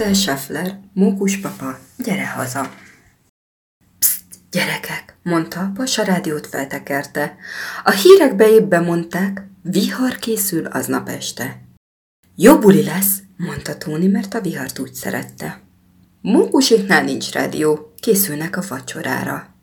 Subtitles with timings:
[0.00, 2.70] Michael Schaffler, mókus papa, gyere haza.
[3.98, 7.36] Pszt, gyerekek, mondta apa, s a rádiót feltekerte.
[7.84, 11.62] A hírekbe épp mondták, vihar készül aznap este.
[12.36, 15.60] Jó buli lesz, mondta Tóni, mert a vihart úgy szerette.
[16.20, 19.54] Mókuséknál nincs rádió, készülnek a vacsorára.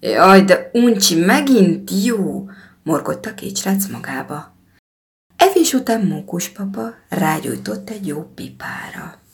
[0.00, 2.48] Jaj, de uncsi, megint jó,
[2.82, 4.56] morgott a két magába.
[5.36, 9.24] Evés után mókus papa rágyújtott egy jó pipára.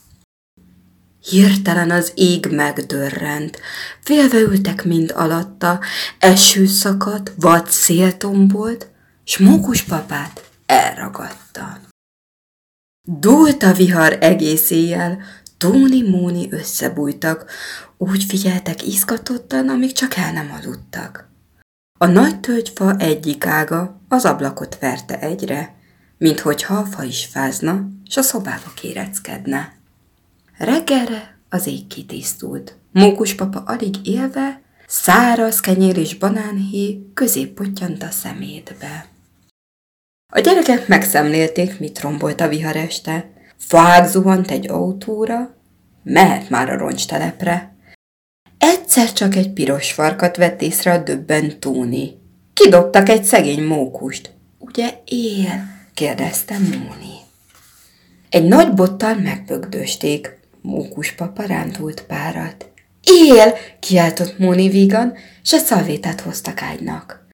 [1.22, 3.60] Hirtelen az ég megdörrent,
[4.00, 5.80] félve ültek mind alatta,
[6.18, 8.88] eső szakadt, vad szél tombolt,
[9.24, 11.80] s mókus papát elragadta.
[13.08, 15.22] Dúlt a vihar egész éjjel,
[15.58, 17.50] Tóni-Móni összebújtak,
[17.96, 21.30] úgy figyeltek izgatottan, amíg csak el nem aludtak.
[21.98, 25.76] A nagy tölgyfa egyik ága az ablakot verte egyre,
[26.18, 29.81] minthogyha a fa is fázna, s a szobába kéreckedne.
[30.62, 32.76] Reggelre az ég kitisztult.
[32.92, 37.60] Mókus papa alig élve, száraz kenyér és banánhé közép
[38.00, 39.06] a szemétbe.
[40.32, 43.30] A gyerekek megszemlélték, mit rombolt a vihar este.
[43.56, 45.56] Fák zuhant egy autóra,
[46.02, 47.76] mehet már a roncstelepre.
[48.58, 52.18] Egyszer csak egy piros farkat vett észre a döbben Tóni.
[52.52, 54.30] Kidobtak egy szegény mókust.
[54.58, 55.64] Ugye él?
[55.94, 57.16] kérdezte Móni.
[58.28, 60.40] Egy nagy bottal megbögdösték.
[60.62, 62.70] Mókus papa rántult párat.
[63.02, 63.54] Él!
[63.80, 67.26] kiáltott Móni vígan, s a szalvétát hoztak ágynak.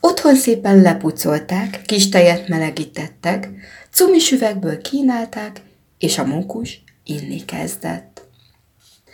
[0.00, 3.50] Otthon szépen lepucolták, kis tejet melegítettek,
[3.90, 5.60] cumis üvegből kínálták,
[5.98, 8.22] és a mókus inni kezdett.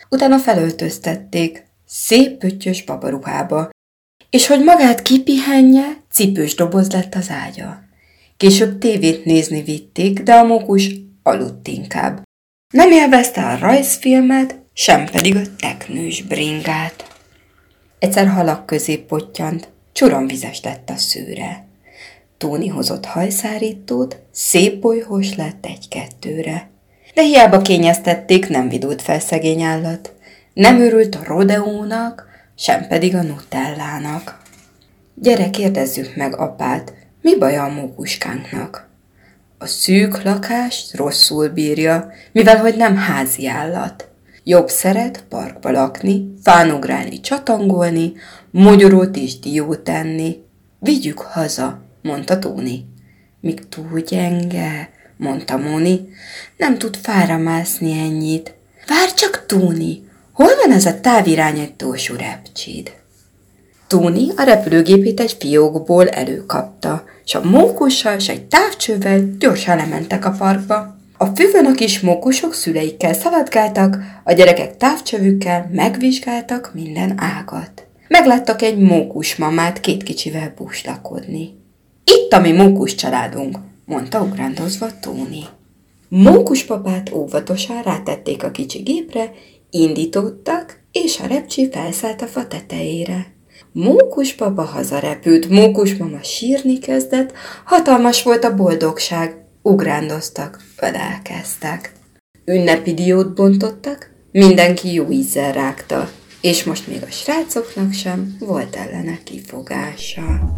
[0.08, 3.70] Utána felöltöztették, szép pöttyös babaruhába,
[4.30, 7.82] és hogy magát kipihenje, cipős doboz lett az ágya.
[8.36, 10.90] Később tévét nézni vitték, de a mókus
[11.22, 12.22] aludt inkább.
[12.70, 17.04] Nem élvezte a rajzfilmet, sem pedig a teknős bringát.
[17.98, 21.66] Egyszer halak közé pottyant, csuromvizes lett a szőre.
[22.38, 26.70] Tóni hozott hajszárítót, szép bolyhos lett egy-kettőre.
[27.14, 30.14] De hiába kényeztették, nem vidult fel szegény állat.
[30.54, 32.26] Nem örült a rodeónak,
[32.56, 34.42] sem pedig a nutellának.
[35.14, 36.92] Gyere, kérdezzük meg apát,
[37.22, 38.89] mi baja a mókuskánknak?
[39.62, 44.08] A szűk lakást rosszul bírja, mivel hogy nem házi állat.
[44.44, 48.12] Jobb szeret parkba lakni, fánugrálni, csatangolni,
[48.50, 50.36] mogyorot és diót tenni.
[50.78, 52.84] Vigyük haza, mondta Tóni.
[53.40, 56.08] Míg túl gyenge, mondta Móni.
[56.56, 58.54] Nem tud fára mászni ennyit.
[58.86, 62.92] Vár csak, Tóni, hol van ez a távirányítós repcsid?
[63.86, 70.34] Tóni a repülőgépét egy fiókból előkapta, és a mókussal és egy távcsővel gyorsan lementek a
[70.38, 70.96] parkba.
[71.16, 77.86] A füvön a kis mókusok szüleikkel szaladgáltak, a gyerekek távcsövükkel megvizsgáltak minden ágat.
[78.08, 81.48] Megláttak egy mókus mamát két kicsivel búslakodni.
[82.04, 85.44] Itt a mi mókus családunk, mondta ugrándozva Tóni.
[86.08, 89.32] Mókus papát óvatosan rátették a kicsi gépre,
[89.70, 93.26] indítottak, és a repcsi felszállt a fa tetejére.
[93.72, 97.32] Mókus papa hazarepült, mókus mama sírni kezdett,
[97.64, 101.92] hatalmas volt a boldogság, ugrándoztak, ölelkeztek.
[102.44, 106.10] Ünnepi diót bontottak, mindenki jó ízzel rágta,
[106.40, 110.54] és most még a srácoknak sem volt ellene kifogása.